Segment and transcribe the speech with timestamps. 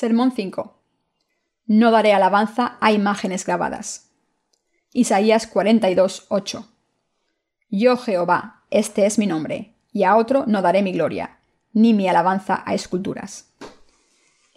[0.00, 0.80] Sermón 5.
[1.66, 4.12] No daré alabanza a imágenes grabadas.
[4.92, 6.68] Isaías 42, 8.
[7.68, 11.40] Yo Jehová, este es mi nombre, y a otro no daré mi gloria,
[11.72, 13.52] ni mi alabanza a esculturas.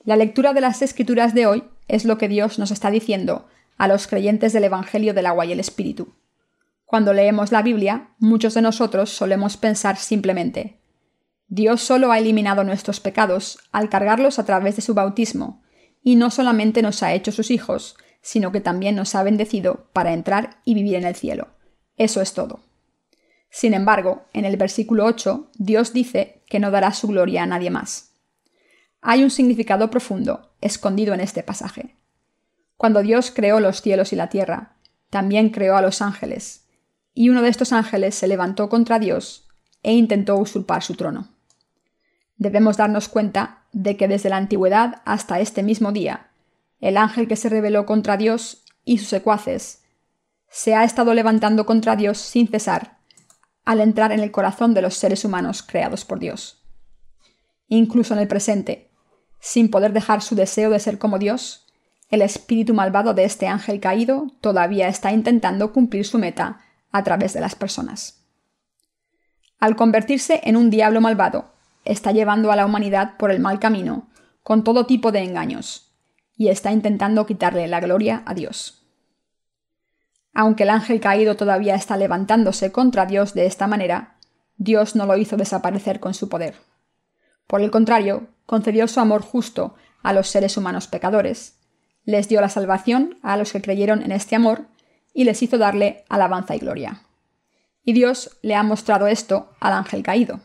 [0.04, 3.48] La lectura de las escrituras de hoy es lo que Dios nos está diciendo
[3.80, 6.14] a los creyentes del Evangelio del agua y el Espíritu.
[6.86, 10.81] Cuando leemos la Biblia, muchos de nosotros solemos pensar simplemente,
[11.54, 15.62] Dios solo ha eliminado nuestros pecados al cargarlos a través de su bautismo,
[16.02, 20.14] y no solamente nos ha hecho sus hijos, sino que también nos ha bendecido para
[20.14, 21.50] entrar y vivir en el cielo.
[21.98, 22.62] Eso es todo.
[23.50, 27.70] Sin embargo, en el versículo 8, Dios dice que no dará su gloria a nadie
[27.70, 28.14] más.
[29.02, 31.98] Hay un significado profundo escondido en este pasaje.
[32.78, 34.78] Cuando Dios creó los cielos y la tierra,
[35.10, 36.70] también creó a los ángeles,
[37.14, 39.50] y uno de estos ángeles se levantó contra Dios
[39.84, 41.41] e intentó usurpar su trono
[42.42, 46.32] debemos darnos cuenta de que desde la antigüedad hasta este mismo día,
[46.80, 49.84] el ángel que se rebeló contra Dios y sus secuaces
[50.50, 52.98] se ha estado levantando contra Dios sin cesar
[53.64, 56.64] al entrar en el corazón de los seres humanos creados por Dios.
[57.68, 58.90] Incluso en el presente,
[59.40, 61.68] sin poder dejar su deseo de ser como Dios,
[62.10, 67.34] el espíritu malvado de este ángel caído todavía está intentando cumplir su meta a través
[67.34, 68.26] de las personas.
[69.60, 71.52] Al convertirse en un diablo malvado,
[71.86, 74.10] está llevando a la humanidad por el mal camino,
[74.44, 75.92] con todo tipo de engaños,
[76.36, 78.86] y está intentando quitarle la gloria a Dios.
[80.34, 84.18] Aunque el ángel caído todavía está levantándose contra Dios de esta manera,
[84.58, 86.56] Dios no lo hizo desaparecer con su poder.
[87.48, 91.58] Por el contrario, concedió su amor justo a los seres humanos pecadores,
[92.06, 94.66] les dio la salvación a los que creyeron en este amor
[95.14, 97.04] y les hizo darle alabanza y gloria.
[97.84, 100.40] Y Dios le ha mostrado esto al ángel caído.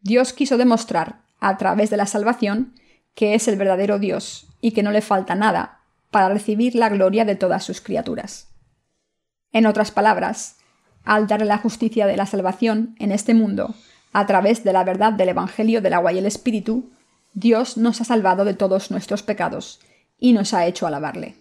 [0.00, 2.74] Dios quiso demostrar, a través de la salvación,
[3.14, 7.24] que es el verdadero Dios y que no le falta nada para recibir la gloria
[7.24, 8.48] de todas sus criaturas.
[9.52, 10.56] En otras palabras,
[11.04, 13.74] al darle la justicia de la salvación en este mundo,
[14.12, 16.90] a través de la verdad del Evangelio del agua y el Espíritu,
[17.34, 19.80] Dios nos ha salvado de todos nuestros pecados
[20.18, 21.36] y nos ha hecho alabarle.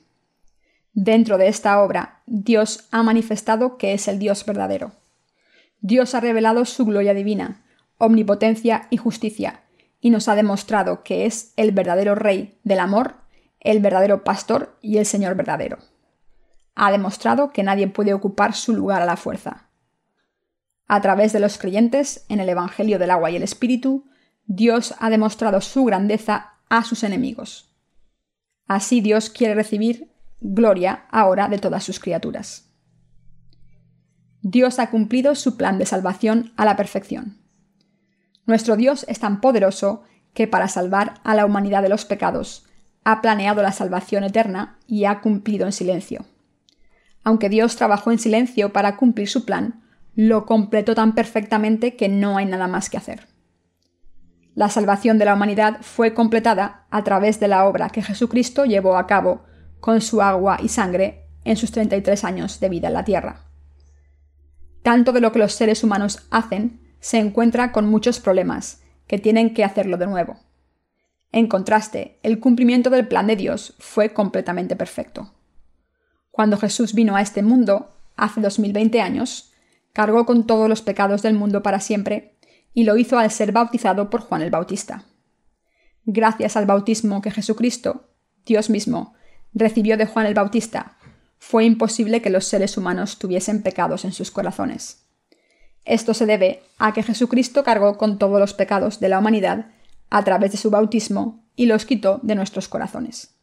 [0.94, 4.94] Dentro de esta obra, Dios ha manifestado que es el Dios verdadero.
[5.79, 7.63] Dios ha revelado su gloria divina,
[7.97, 9.63] omnipotencia y justicia,
[9.99, 13.15] y nos ha demostrado que es el verdadero Rey del amor,
[13.59, 15.79] el verdadero pastor y el Señor verdadero.
[16.75, 19.69] Ha demostrado que nadie puede ocupar su lugar a la fuerza.
[20.87, 24.05] A través de los creyentes en el Evangelio del agua y el Espíritu,
[24.45, 27.75] Dios ha demostrado su grandeza a sus enemigos.
[28.67, 32.69] Así Dios quiere recibir gloria ahora de todas sus criaturas.
[34.41, 37.46] Dios ha cumplido su plan de salvación a la perfección.
[38.47, 40.03] Nuestro Dios es tan poderoso
[40.33, 42.65] que para salvar a la humanidad de los pecados,
[43.03, 46.25] ha planeado la salvación eterna y ha cumplido en silencio.
[47.23, 49.83] Aunque Dios trabajó en silencio para cumplir su plan,
[50.15, 53.27] lo completó tan perfectamente que no hay nada más que hacer.
[54.55, 58.95] La salvación de la humanidad fue completada a través de la obra que Jesucristo llevó
[58.95, 59.43] a cabo
[59.79, 63.45] con su agua y sangre en sus 33 años de vida en la tierra.
[64.83, 69.53] Tanto de lo que los seres humanos hacen se encuentra con muchos problemas, que tienen
[69.53, 70.37] que hacerlo de nuevo.
[71.31, 75.33] En contraste, el cumplimiento del plan de Dios fue completamente perfecto.
[76.31, 79.53] Cuando Jesús vino a este mundo, hace 2020 años,
[79.93, 82.37] cargó con todos los pecados del mundo para siempre,
[82.73, 85.05] y lo hizo al ser bautizado por Juan el Bautista.
[86.05, 88.09] Gracias al bautismo que Jesucristo,
[88.45, 89.15] Dios mismo,
[89.53, 90.97] recibió de Juan el Bautista,
[91.39, 95.06] fue imposible que los seres humanos tuviesen pecados en sus corazones.
[95.87, 99.71] Esto se debe a que Jesucristo cargó con todos los pecados de la humanidad
[100.09, 103.35] a través de su bautismo y los quitó de nuestros corazones.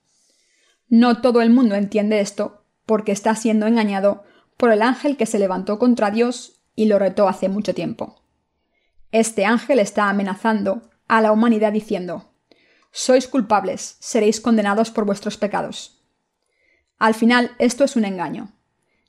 [0.88, 4.24] No todo el mundo entiende esto porque está siendo engañado
[4.58, 8.20] por el ángel que se levantó contra Dios y lo retó hace mucho tiempo.
[9.10, 12.30] Este ángel está amenazando a la humanidad diciendo,
[12.92, 16.04] Sois culpables, seréis condenados por vuestros pecados.
[16.98, 18.53] Al final, esto es un engaño.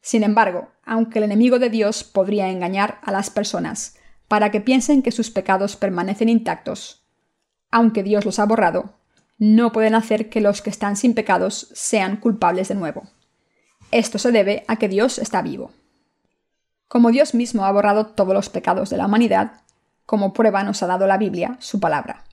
[0.06, 3.96] Sin embargo, aunque el enemigo de Dios podría engañar a las personas
[4.28, 7.04] para que piensen que sus pecados permanecen intactos,
[7.72, 9.00] aunque Dios los ha borrado,
[9.40, 13.10] no pueden hacer que los que están sin pecados sean culpables de nuevo.
[13.90, 15.72] Esto se debe a que Dios está vivo.
[16.88, 19.54] Como Dios mismo ha borrado todos los pecados de la humanidad,
[20.06, 22.26] como prueba nos ha dado la Biblia, su palabra.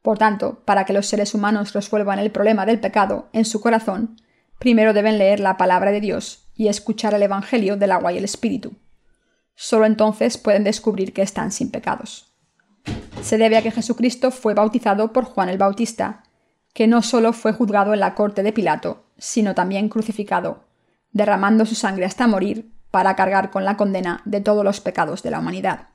[0.00, 4.16] Por tanto, para que los seres humanos resuelvan el problema del pecado en su corazón,
[4.58, 8.24] primero deben leer la palabra de Dios y escuchar el Evangelio del agua y el
[8.24, 8.74] Espíritu.
[9.54, 12.32] Solo entonces pueden descubrir que están sin pecados.
[13.22, 16.24] Se debe a que Jesucristo fue bautizado por Juan el Bautista,
[16.74, 20.64] que no solo fue juzgado en la corte de Pilato, sino también crucificado,
[21.12, 25.30] derramando su sangre hasta morir para cargar con la condena de todos los pecados de
[25.30, 25.88] la humanidad.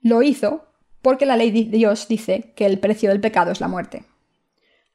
[0.00, 0.66] Lo hizo
[1.00, 4.04] porque la ley de Dios dice que el precio del pecado es la muerte.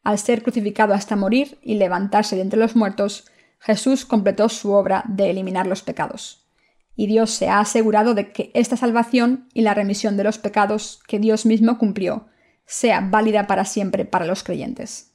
[0.03, 3.25] Al ser crucificado hasta morir y levantarse de entre los muertos,
[3.59, 6.47] Jesús completó su obra de eliminar los pecados.
[6.95, 10.99] Y Dios se ha asegurado de que esta salvación y la remisión de los pecados
[11.07, 12.27] que Dios mismo cumplió
[12.65, 15.13] sea válida para siempre para los creyentes.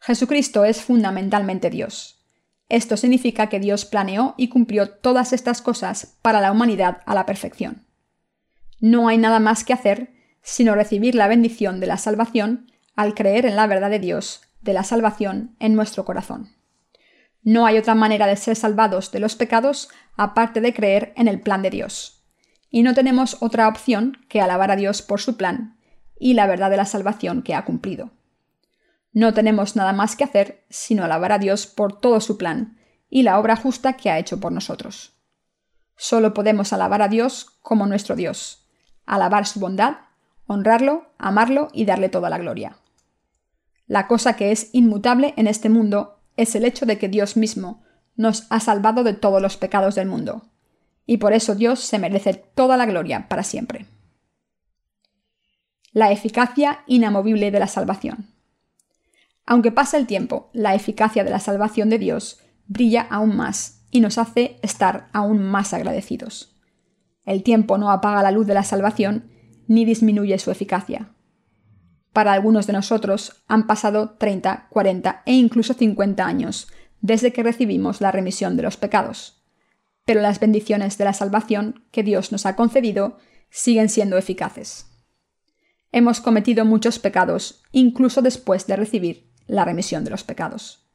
[0.00, 2.24] Jesucristo es fundamentalmente Dios.
[2.68, 7.26] Esto significa que Dios planeó y cumplió todas estas cosas para la humanidad a la
[7.26, 7.86] perfección.
[8.80, 10.12] No hay nada más que hacer
[10.42, 14.74] sino recibir la bendición de la salvación al creer en la verdad de Dios, de
[14.74, 16.55] la salvación en nuestro corazón.
[17.46, 21.40] No hay otra manera de ser salvados de los pecados aparte de creer en el
[21.40, 22.24] plan de Dios.
[22.70, 25.78] Y no tenemos otra opción que alabar a Dios por su plan
[26.18, 28.10] y la verdad de la salvación que ha cumplido.
[29.12, 32.78] No tenemos nada más que hacer sino alabar a Dios por todo su plan
[33.08, 35.16] y la obra justa que ha hecho por nosotros.
[35.96, 38.66] Solo podemos alabar a Dios como nuestro Dios,
[39.04, 39.98] alabar su bondad,
[40.46, 42.78] honrarlo, amarlo y darle toda la gloria.
[43.86, 47.82] La cosa que es inmutable en este mundo es el hecho de que Dios mismo
[48.16, 50.50] nos ha salvado de todos los pecados del mundo,
[51.06, 53.86] y por eso Dios se merece toda la gloria para siempre.
[55.92, 58.34] La eficacia inamovible de la salvación.
[59.46, 64.00] Aunque pasa el tiempo, la eficacia de la salvación de Dios brilla aún más y
[64.00, 66.56] nos hace estar aún más agradecidos.
[67.24, 69.30] El tiempo no apaga la luz de la salvación
[69.68, 71.15] ni disminuye su eficacia.
[72.16, 76.68] Para algunos de nosotros han pasado 30, 40 e incluso 50 años
[77.02, 79.44] desde que recibimos la remisión de los pecados.
[80.06, 83.18] Pero las bendiciones de la salvación que Dios nos ha concedido
[83.50, 84.86] siguen siendo eficaces.
[85.92, 90.88] Hemos cometido muchos pecados, incluso después de recibir la remisión de los pecados.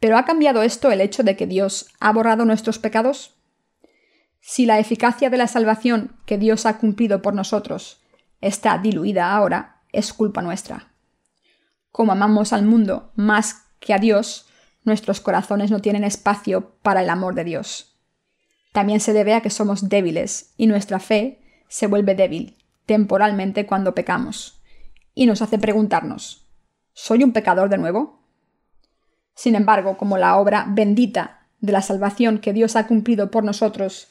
[0.00, 3.36] ¿Pero ha cambiado esto el hecho de que Dios ha borrado nuestros pecados?
[4.40, 8.02] Si la eficacia de la salvación que Dios ha cumplido por nosotros
[8.40, 10.92] está diluida ahora, es culpa nuestra.
[11.90, 14.48] Como amamos al mundo más que a Dios,
[14.84, 17.98] nuestros corazones no tienen espacio para el amor de Dios.
[18.72, 22.56] También se debe a que somos débiles y nuestra fe se vuelve débil
[22.86, 24.62] temporalmente cuando pecamos
[25.14, 26.48] y nos hace preguntarnos,
[26.92, 28.22] ¿soy un pecador de nuevo?
[29.34, 34.08] Sin embargo, como la obra bendita de la salvación que Dios ha cumplido por nosotros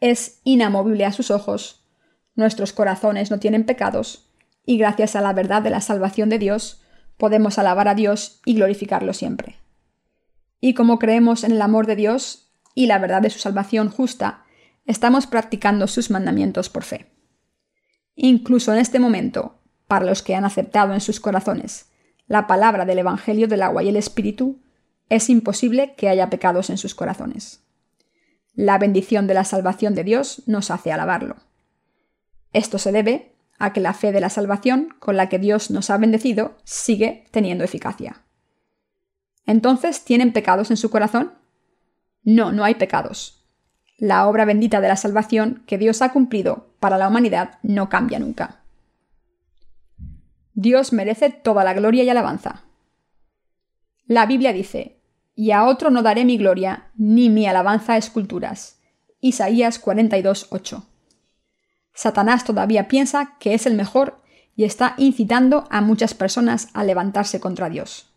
[0.00, 1.86] es inamovible a sus ojos,
[2.34, 4.27] nuestros corazones no tienen pecados,
[4.68, 6.82] y gracias a la verdad de la salvación de Dios,
[7.16, 9.56] podemos alabar a Dios y glorificarlo siempre.
[10.60, 14.44] Y como creemos en el amor de Dios y la verdad de su salvación justa,
[14.84, 17.06] estamos practicando sus mandamientos por fe.
[18.14, 21.86] Incluso en este momento, para los que han aceptado en sus corazones
[22.26, 24.60] la palabra del Evangelio del agua y el Espíritu,
[25.08, 27.62] es imposible que haya pecados en sus corazones.
[28.52, 31.36] La bendición de la salvación de Dios nos hace alabarlo.
[32.52, 35.90] Esto se debe a que la fe de la salvación con la que Dios nos
[35.90, 38.22] ha bendecido sigue teniendo eficacia.
[39.46, 41.32] Entonces, ¿tienen pecados en su corazón?
[42.22, 43.46] No, no hay pecados.
[43.96, 48.18] La obra bendita de la salvación que Dios ha cumplido para la humanidad no cambia
[48.18, 48.62] nunca.
[50.54, 52.64] Dios merece toda la gloria y alabanza.
[54.06, 55.00] La Biblia dice,
[55.34, 58.80] y a otro no daré mi gloria, ni mi alabanza a esculturas.
[59.20, 60.87] Isaías 42:8.
[61.98, 64.22] Satanás todavía piensa que es el mejor
[64.54, 68.12] y está incitando a muchas personas a levantarse contra Dios.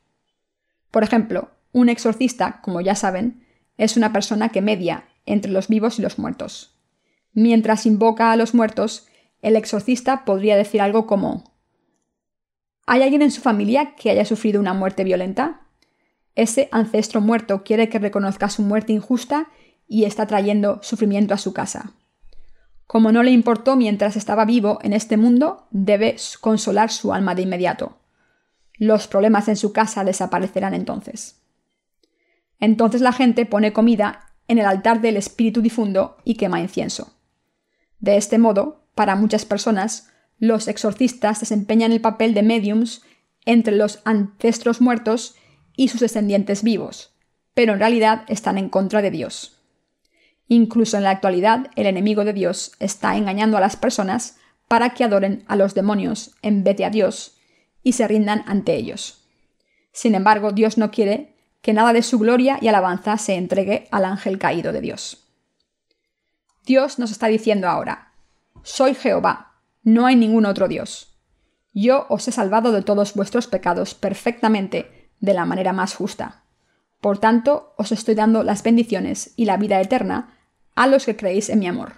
[0.91, 3.43] Por ejemplo, un exorcista, como ya saben,
[3.77, 6.75] es una persona que media entre los vivos y los muertos.
[7.33, 9.07] Mientras invoca a los muertos,
[9.41, 11.51] el exorcista podría decir algo como
[12.85, 15.61] ¿Hay alguien en su familia que haya sufrido una muerte violenta?
[16.35, 19.47] Ese ancestro muerto quiere que reconozca su muerte injusta
[19.87, 21.95] y está trayendo sufrimiento a su casa.
[22.91, 27.43] Como no le importó mientras estaba vivo en este mundo, debe consolar su alma de
[27.43, 27.99] inmediato.
[28.73, 31.39] Los problemas en su casa desaparecerán entonces.
[32.59, 37.13] Entonces la gente pone comida en el altar del espíritu difundo y quema incienso.
[38.01, 43.03] De este modo, para muchas personas, los exorcistas desempeñan el papel de mediums
[43.45, 45.37] entre los ancestros muertos
[45.77, 47.15] y sus descendientes vivos,
[47.53, 49.60] pero en realidad están en contra de Dios.
[50.53, 54.35] Incluso en la actualidad, el enemigo de Dios está engañando a las personas
[54.67, 57.37] para que adoren a los demonios en vez de a Dios
[57.83, 59.23] y se rindan ante ellos.
[59.93, 64.03] Sin embargo, Dios no quiere que nada de su gloria y alabanza se entregue al
[64.03, 65.25] ángel caído de Dios.
[66.65, 68.11] Dios nos está diciendo ahora,
[68.61, 69.53] soy Jehová,
[69.83, 71.17] no hay ningún otro Dios.
[71.73, 76.43] Yo os he salvado de todos vuestros pecados perfectamente, de la manera más justa.
[76.99, 80.39] Por tanto, os estoy dando las bendiciones y la vida eterna
[80.81, 81.97] a los que creéis en mi amor.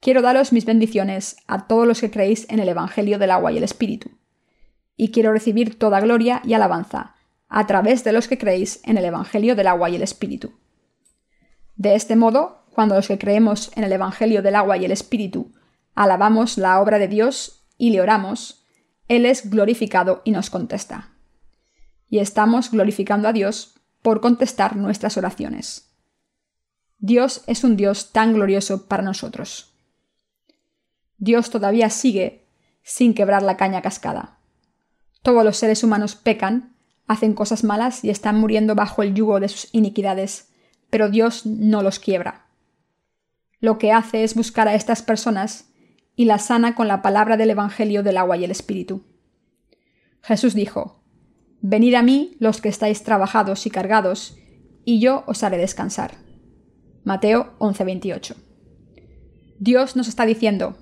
[0.00, 3.56] Quiero daros mis bendiciones a todos los que creéis en el Evangelio del agua y
[3.56, 4.10] el Espíritu.
[4.98, 7.14] Y quiero recibir toda gloria y alabanza
[7.48, 10.52] a través de los que creéis en el Evangelio del agua y el Espíritu.
[11.76, 15.54] De este modo, cuando los que creemos en el Evangelio del agua y el Espíritu
[15.94, 18.66] alabamos la obra de Dios y le oramos,
[19.08, 21.14] Él es glorificado y nos contesta.
[22.10, 25.89] Y estamos glorificando a Dios por contestar nuestras oraciones.
[27.02, 29.72] Dios es un Dios tan glorioso para nosotros.
[31.16, 32.46] Dios todavía sigue
[32.82, 34.38] sin quebrar la caña cascada.
[35.22, 36.76] Todos los seres humanos pecan,
[37.06, 40.52] hacen cosas malas y están muriendo bajo el yugo de sus iniquidades,
[40.90, 42.46] pero Dios no los quiebra.
[43.60, 45.70] Lo que hace es buscar a estas personas
[46.16, 49.04] y las sana con la palabra del Evangelio del agua y el Espíritu.
[50.20, 51.02] Jesús dijo,
[51.62, 54.36] Venid a mí los que estáis trabajados y cargados,
[54.84, 56.29] y yo os haré descansar.
[57.10, 58.36] Mateo 11:28.
[59.58, 60.76] Dios nos está diciendo,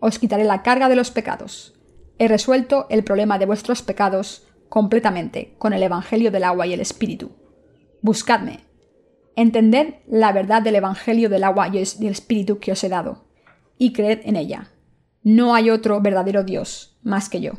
[0.00, 1.78] os quitaré la carga de los pecados.
[2.18, 6.80] He resuelto el problema de vuestros pecados completamente con el Evangelio del agua y el
[6.80, 7.30] Espíritu.
[8.02, 8.64] Buscadme.
[9.36, 13.28] Entended la verdad del Evangelio del agua y el Espíritu que os he dado,
[13.78, 14.72] y creed en ella.
[15.22, 17.52] No hay otro verdadero Dios más que yo.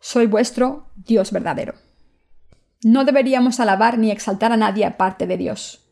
[0.00, 1.74] Soy vuestro Dios verdadero.
[2.82, 5.85] No deberíamos alabar ni exaltar a nadie aparte de Dios.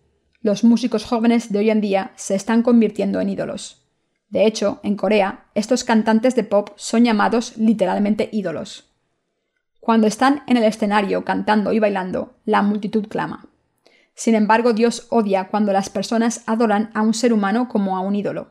[0.44, 3.82] Los músicos jóvenes de hoy en día se están convirtiendo en ídolos.
[4.28, 8.90] De hecho, en Corea, estos cantantes de pop son llamados literalmente ídolos.
[9.80, 13.46] Cuando están en el escenario cantando y bailando, la multitud clama.
[14.14, 18.14] Sin embargo, Dios odia cuando las personas adoran a un ser humano como a un
[18.14, 18.48] ídolo.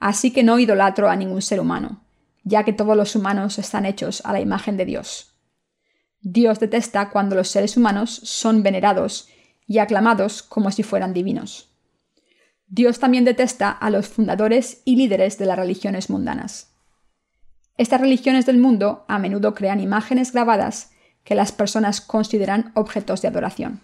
[0.00, 2.04] Así que no idolatro a ningún ser humano,
[2.44, 5.34] ya que todos los humanos están hechos a la imagen de Dios.
[6.20, 9.30] Dios detesta cuando los seres humanos son venerados
[9.70, 11.70] y aclamados como si fueran divinos.
[12.66, 16.72] Dios también detesta a los fundadores y líderes de las religiones mundanas.
[17.76, 20.90] Estas religiones del mundo a menudo crean imágenes grabadas
[21.22, 23.80] que las personas consideran objetos de adoración.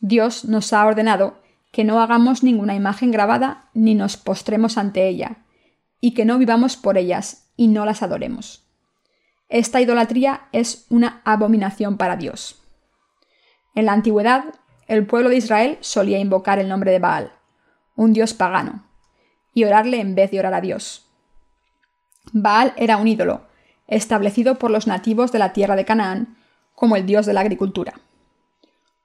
[0.00, 5.44] Dios nos ha ordenado que no hagamos ninguna imagen grabada ni nos postremos ante ella,
[6.00, 8.64] y que no vivamos por ellas y no las adoremos.
[9.50, 12.62] Esta idolatría es una abominación para Dios.
[13.74, 14.46] En la antigüedad,
[14.88, 17.30] el pueblo de Israel solía invocar el nombre de Baal,
[17.94, 18.84] un dios pagano,
[19.52, 21.06] y orarle en vez de orar a Dios.
[22.32, 23.42] Baal era un ídolo,
[23.86, 26.36] establecido por los nativos de la tierra de Canaán
[26.74, 27.94] como el dios de la agricultura.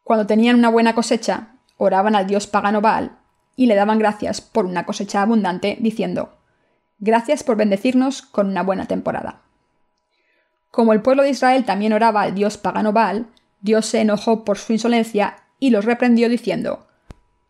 [0.03, 3.17] Cuando tenían una buena cosecha, oraban al dios pagano Baal
[3.55, 6.37] y le daban gracias por una cosecha abundante, diciendo,
[6.99, 9.41] Gracias por bendecirnos con una buena temporada.
[10.71, 13.27] Como el pueblo de Israel también oraba al dios pagano Baal,
[13.59, 16.87] Dios se enojó por su insolencia y los reprendió diciendo,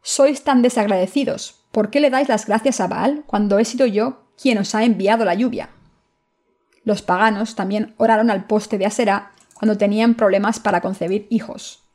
[0.04, 1.64] sois tan desagradecidos.
[1.72, 4.84] ¿Por qué le dais las gracias a Baal cuando he sido yo quien os ha
[4.84, 5.70] enviado la lluvia?
[6.84, 11.86] Los paganos también oraron al poste de Asera cuando tenían problemas para concebir hijos.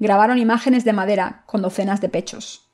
[0.00, 2.66] Grabaron imágenes de madera con docenas de pechos.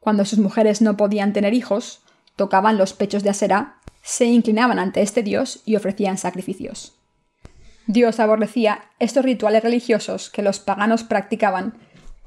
[0.00, 2.02] Cuando sus mujeres no podían tener hijos,
[2.34, 6.96] tocaban los pechos de Asera, se inclinaban ante este dios y ofrecían sacrificios.
[7.86, 11.74] Dios aborrecía estos rituales religiosos que los paganos practicaban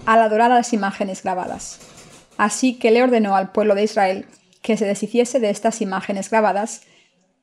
[0.06, 1.80] al adorar a las imágenes grabadas.
[2.38, 4.28] Así que le ordenó al pueblo de Israel
[4.62, 6.82] que se deshiciese de estas imágenes grabadas,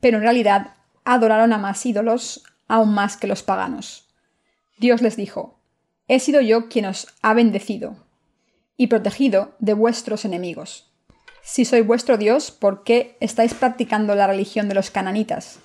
[0.01, 4.09] pero en realidad adoraron a más ídolos aún más que los paganos.
[4.79, 5.59] Dios les dijo,
[6.09, 7.97] He sido yo quien os ha bendecido
[8.77, 10.91] y protegido de vuestros enemigos.
[11.43, 15.59] Si soy vuestro Dios, ¿por qué estáis practicando la religión de los cananitas?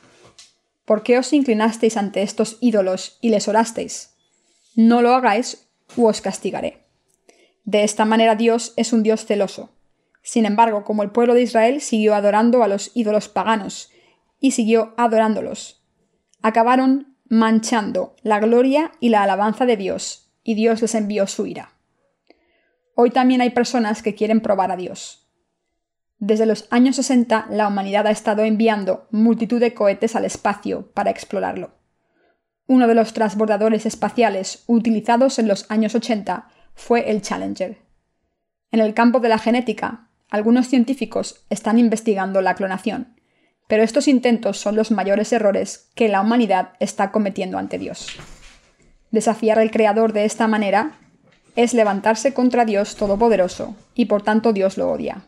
[0.86, 4.12] ¿Por qué os inclinasteis ante estos ídolos y les orasteis?
[4.76, 6.86] No lo hagáis u os castigaré.
[7.64, 9.72] De esta manera Dios es un Dios celoso.
[10.22, 13.92] Sin embargo, como el pueblo de Israel siguió adorando a los ídolos paganos
[14.40, 15.86] y siguió adorándolos,
[16.42, 21.74] acabaron manchando la gloria y la alabanza de Dios, y Dios les envió su ira.
[22.96, 25.28] Hoy también hay personas que quieren probar a Dios.
[26.20, 31.12] Desde los años 60 la humanidad ha estado enviando multitud de cohetes al espacio para
[31.12, 31.77] explorarlo.
[32.68, 37.78] Uno de los transbordadores espaciales utilizados en los años 80 fue el Challenger.
[38.72, 43.16] En el campo de la genética, algunos científicos están investigando la clonación,
[43.68, 48.18] pero estos intentos son los mayores errores que la humanidad está cometiendo ante Dios.
[49.12, 50.98] Desafiar al Creador de esta manera
[51.56, 55.24] es levantarse contra Dios Todopoderoso, y por tanto Dios lo odia.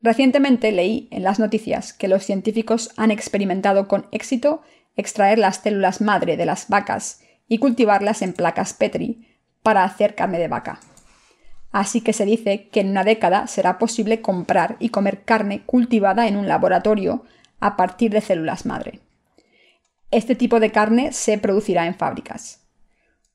[0.00, 4.62] Recientemente leí en las noticias que los científicos han experimentado con éxito
[4.98, 9.26] extraer las células madre de las vacas y cultivarlas en placas Petri
[9.62, 10.80] para hacer carne de vaca.
[11.70, 16.26] Así que se dice que en una década será posible comprar y comer carne cultivada
[16.26, 17.24] en un laboratorio
[17.60, 19.00] a partir de células madre.
[20.10, 22.66] Este tipo de carne se producirá en fábricas.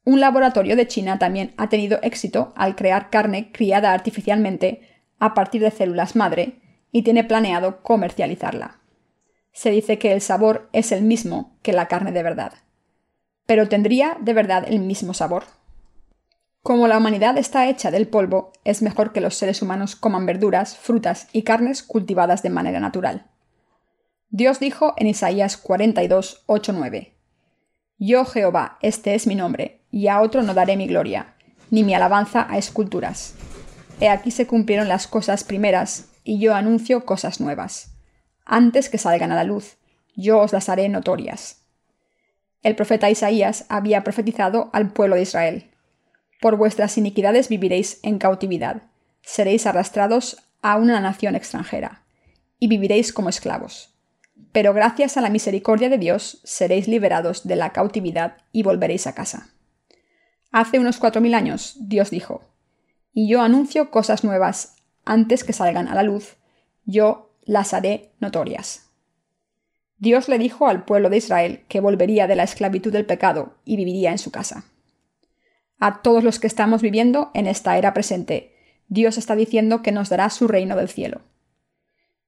[0.03, 4.81] Un laboratorio de China también ha tenido éxito al crear carne criada artificialmente
[5.19, 6.59] a partir de células madre
[6.91, 8.82] y tiene planeado comercializarla.
[9.53, 12.53] Se dice que el sabor es el mismo que la carne de verdad.
[13.45, 15.45] Pero ¿tendría de verdad el mismo sabor?
[16.63, 20.77] Como la humanidad está hecha del polvo, es mejor que los seres humanos coman verduras,
[20.77, 23.27] frutas y carnes cultivadas de manera natural.
[24.29, 27.13] Dios dijo en Isaías 42, 8, 9,
[27.99, 31.35] Yo Jehová, este es mi nombre, y a otro no daré mi gloria,
[31.69, 33.35] ni mi alabanza a esculturas.
[33.99, 37.92] He aquí se cumplieron las cosas primeras, y yo anuncio cosas nuevas.
[38.45, 39.77] Antes que salgan a la luz,
[40.15, 41.63] yo os las haré notorias.
[42.61, 45.71] El profeta Isaías había profetizado al pueblo de Israel.
[46.41, 48.83] Por vuestras iniquidades viviréis en cautividad,
[49.21, 52.03] seréis arrastrados a una nación extranjera,
[52.59, 53.93] y viviréis como esclavos
[54.53, 59.15] pero gracias a la misericordia de Dios seréis liberados de la cautividad y volveréis a
[59.15, 59.49] casa.
[60.51, 62.41] Hace unos cuatro mil años Dios dijo,
[63.13, 66.37] y yo anuncio cosas nuevas antes que salgan a la luz,
[66.85, 68.89] yo las haré notorias.
[69.97, 73.77] Dios le dijo al pueblo de Israel que volvería de la esclavitud del pecado y
[73.77, 74.65] viviría en su casa.
[75.79, 78.53] A todos los que estamos viviendo en esta era presente,
[78.87, 81.21] Dios está diciendo que nos dará su reino del cielo.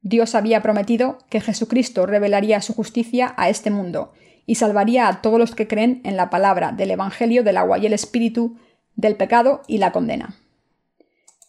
[0.01, 4.13] Dios había prometido que Jesucristo revelaría su justicia a este mundo
[4.45, 7.87] y salvaría a todos los que creen en la palabra del Evangelio del agua y
[7.87, 8.57] el Espíritu,
[8.95, 10.35] del pecado y la condena.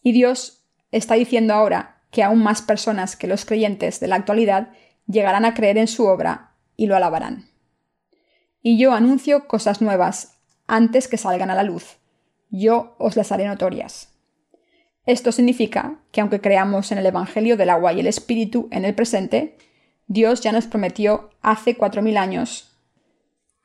[0.03, 4.71] Y Dios está diciendo ahora que aún más personas que los creyentes de la actualidad
[5.07, 7.51] llegarán a creer en su obra y lo alabarán.
[8.63, 11.99] Y yo anuncio cosas nuevas antes que salgan a la luz.
[12.49, 14.15] Yo os las haré notorias.
[15.05, 18.95] Esto significa que aunque creamos en el Evangelio del agua y el Espíritu en el
[18.95, 19.59] presente,
[20.07, 22.79] Dios ya nos prometió hace cuatro mil años,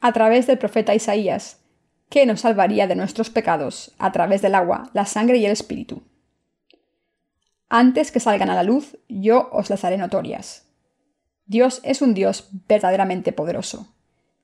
[0.01, 1.61] a través del profeta Isaías,
[2.09, 6.03] que nos salvaría de nuestros pecados a través del agua, la sangre y el Espíritu.
[7.73, 10.67] Antes que salgan a la luz, yo os las haré notorias.
[11.45, 13.87] Dios es un Dios verdaderamente poderoso.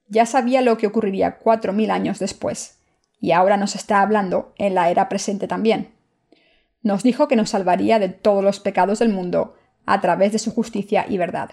[0.07, 2.79] Ya sabía lo que ocurriría cuatro mil años después,
[3.19, 5.97] y ahora nos está hablando en la era presente también
[6.87, 10.51] nos dijo que nos salvaría de todos los pecados del mundo a través de su
[10.51, 11.51] justicia y verdad.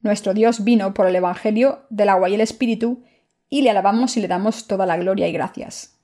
[0.00, 3.04] Nuestro Dios vino por el Evangelio del agua y el Espíritu,
[3.48, 5.98] y le alabamos y le damos toda la gloria y gracias.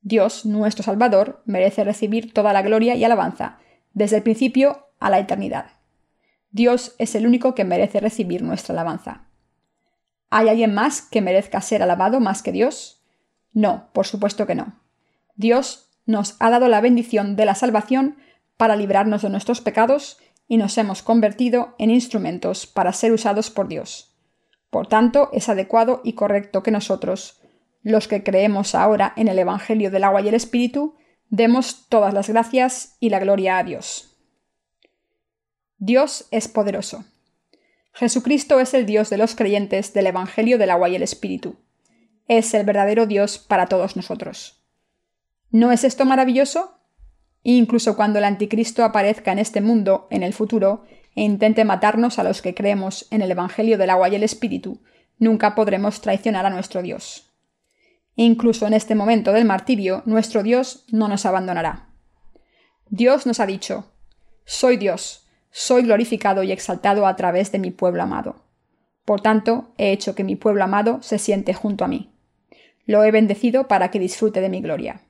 [0.00, 3.58] Dios, nuestro Salvador, merece recibir toda la gloria y alabanza,
[3.96, 5.70] desde el principio a la eternidad.
[6.50, 9.24] Dios es el único que merece recibir nuestra alabanza.
[10.28, 13.02] ¿Hay alguien más que merezca ser alabado más que Dios?
[13.54, 14.78] No, por supuesto que no.
[15.34, 18.18] Dios nos ha dado la bendición de la salvación
[18.58, 23.66] para librarnos de nuestros pecados y nos hemos convertido en instrumentos para ser usados por
[23.66, 24.14] Dios.
[24.68, 27.40] Por tanto, es adecuado y correcto que nosotros,
[27.82, 30.96] los que creemos ahora en el Evangelio del agua y el Espíritu,
[31.30, 34.16] demos todas las gracias y la gloria a Dios.
[35.78, 37.04] Dios es poderoso.
[37.92, 41.56] Jesucristo es el Dios de los creyentes del Evangelio del agua y el Espíritu.
[42.28, 44.62] Es el verdadero Dios para todos nosotros.
[45.50, 46.78] ¿No es esto maravilloso?
[47.42, 50.84] Incluso cuando el anticristo aparezca en este mundo en el futuro
[51.14, 54.82] e intente matarnos a los que creemos en el Evangelio del agua y el Espíritu,
[55.18, 57.25] nunca podremos traicionar a nuestro Dios.
[58.16, 61.90] Incluso en este momento del martirio, nuestro Dios no nos abandonará.
[62.88, 63.92] Dios nos ha dicho,
[64.44, 68.44] Soy Dios, soy glorificado y exaltado a través de mi pueblo amado.
[69.04, 72.10] Por tanto, he hecho que mi pueblo amado se siente junto a mí.
[72.86, 75.02] Lo he bendecido para que disfrute de mi gloria.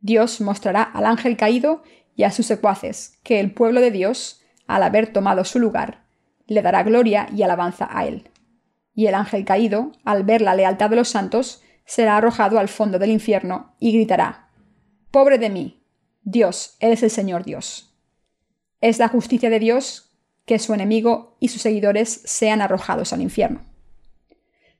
[0.00, 1.82] Dios mostrará al ángel caído
[2.14, 6.04] y a sus secuaces que el pueblo de Dios, al haber tomado su lugar,
[6.46, 8.30] le dará gloria y alabanza a él.
[8.94, 13.00] Y el ángel caído, al ver la lealtad de los santos, será arrojado al fondo
[13.00, 14.52] del infierno y gritará
[15.10, 15.82] Pobre de mí.
[16.22, 17.98] Dios, eres el Señor Dios.
[18.80, 23.64] Es la justicia de Dios que su enemigo y sus seguidores sean arrojados al infierno.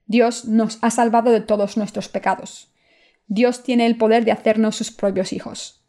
[0.07, 2.69] Dios nos ha salvado de todos nuestros pecados
[3.29, 5.85] Dios tiene el poder de hacernos sus propios hijos.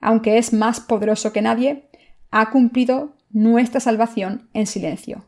[0.00, 1.90] Aunque es más poderoso que nadie,
[2.30, 5.26] ha cumplido nuestra salvación en silencio.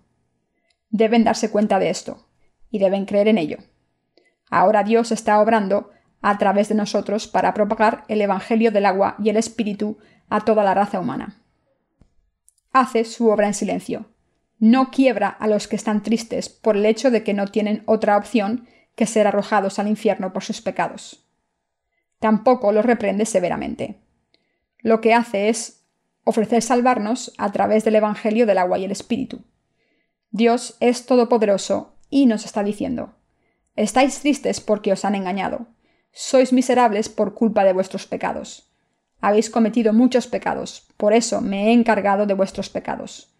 [0.89, 2.27] Deben darse cuenta de esto
[2.71, 3.59] y deben creer en ello.
[4.51, 5.91] Ahora Dios está obrando
[6.23, 10.65] a través de nosotros para propagar el Evangelio del agua y el Espíritu a toda
[10.65, 11.43] la raza humana.
[12.73, 14.07] hace su obra en silencio.
[14.59, 18.17] No quiebra a los que están tristes por el hecho de que no tienen otra
[18.17, 21.27] opción que ser arrojados al infierno por sus pecados.
[22.19, 24.01] Tampoco los reprende severamente.
[24.81, 25.87] Lo que hace es
[26.25, 29.45] ofrecer salvarnos a través del Evangelio del agua y el Espíritu.
[30.31, 33.16] Dios es todopoderoso y nos está diciendo,
[33.77, 35.67] estáis tristes porque os han engañado,
[36.13, 38.71] sois miserables por culpa de vuestros pecados.
[39.21, 43.33] Habéis cometido muchos pecados, por eso me he encargado de vuestros pecados.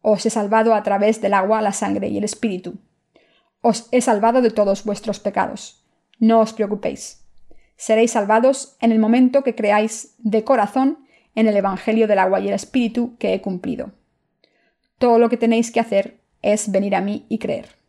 [0.00, 2.78] Os he salvado a través del agua, la sangre y el Espíritu.
[3.60, 5.84] Os he salvado de todos vuestros pecados.
[6.18, 7.24] No os preocupéis.
[7.76, 12.48] Seréis salvados en el momento que creáis de corazón en el Evangelio del agua y
[12.48, 13.92] el Espíritu que he cumplido.
[14.98, 17.81] Todo lo que tenéis que hacer es venir a mí y creer.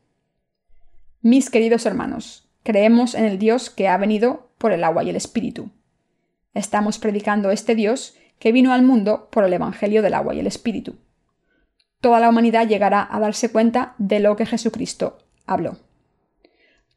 [1.25, 5.15] Mis queridos hermanos, creemos en el Dios que ha venido por el agua y el
[5.15, 5.69] Espíritu.
[6.53, 10.47] Estamos predicando este Dios que vino al mundo por el Evangelio del agua y el
[10.47, 10.97] Espíritu.
[12.01, 15.77] Toda la humanidad llegará a darse cuenta de lo que Jesucristo habló.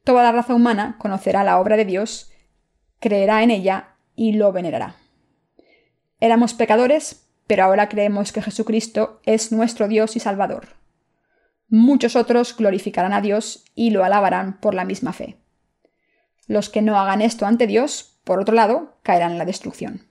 [0.03, 2.33] Toda la raza humana conocerá la obra de Dios,
[2.99, 4.97] creerá en ella y lo venerará.
[6.19, 10.71] Éramos pecadores, pero ahora creemos que Jesucristo es nuestro Dios y Salvador.
[11.69, 15.37] Muchos otros glorificarán a Dios y lo alabarán por la misma fe.
[16.47, 20.07] Los que no hagan esto ante Dios, por otro lado, caerán en la destrucción.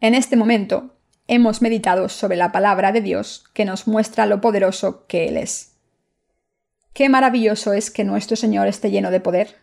[0.00, 0.96] En este momento
[1.28, 5.76] hemos meditado sobre la palabra de Dios que nos muestra lo poderoso que Él es.
[6.92, 9.56] Qué maravilloso es que nuestro Señor esté lleno de poder.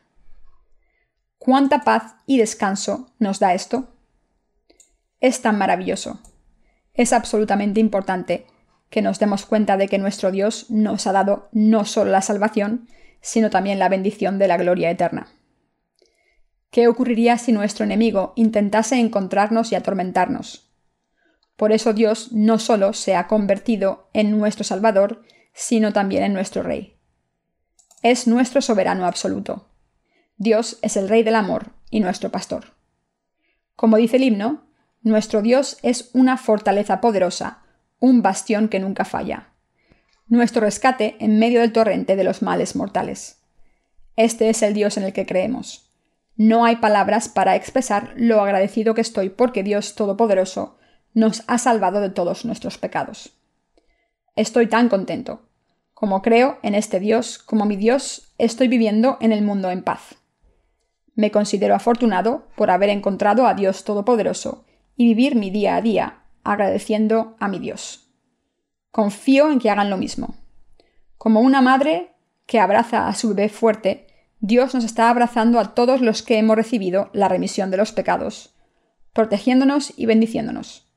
[1.38, 3.94] ¿Cuánta paz y descanso nos da esto?
[5.20, 6.22] Es tan maravilloso.
[6.94, 8.48] Es absolutamente importante
[8.90, 12.88] que nos demos cuenta de que nuestro Dios nos ha dado no solo la salvación,
[13.22, 15.28] sino también la bendición de la gloria eterna.
[16.72, 20.72] ¿Qué ocurriría si nuestro enemigo intentase encontrarnos y atormentarnos?
[21.56, 25.24] Por eso Dios no solo se ha convertido en nuestro Salvador,
[25.54, 27.00] sino también en nuestro Rey.
[28.04, 29.70] Es nuestro soberano absoluto.
[30.38, 32.76] Dios es el Rey del amor y nuestro pastor.
[33.76, 34.68] Como dice el himno,
[35.02, 37.64] nuestro Dios es una fortaleza poderosa,
[38.00, 39.54] un bastión que nunca falla.
[40.28, 43.42] Nuestro rescate en medio del torrente de los males mortales.
[44.16, 45.92] Este es el Dios en el que creemos.
[46.36, 50.78] No hay palabras para expresar lo agradecido que estoy porque Dios Todopoderoso
[51.14, 53.34] nos ha salvado de todos nuestros pecados.
[54.36, 55.50] Estoy tan contento.
[55.94, 60.16] Como creo en este Dios, como mi Dios, estoy viviendo en el mundo en paz.
[61.16, 66.27] Me considero afortunado por haber encontrado a Dios Todopoderoso y vivir mi día a día
[66.52, 68.10] agradeciendo a mi Dios.
[68.92, 70.36] Confío en que hagan lo mismo.
[71.18, 72.14] Como una madre
[72.46, 74.08] que abraza a su bebé fuerte,
[74.40, 78.56] Dios nos está abrazando a todos los que hemos recibido la remisión de los pecados,
[79.14, 80.88] protegiéndonos y bendiciéndonos.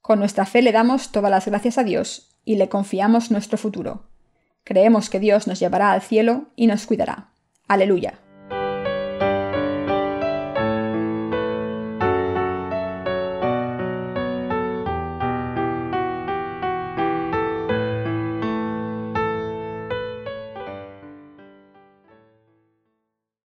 [0.00, 4.08] Con nuestra fe le damos todas las gracias a Dios y le confiamos nuestro futuro.
[4.64, 7.32] Creemos que Dios nos llevará al cielo y nos cuidará.
[7.68, 8.18] Aleluya.